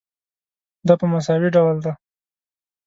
دا 0.87 0.93
په 0.99 1.05
مساوي 1.11 1.49
ډول 1.55 1.77
ده. 1.85 1.91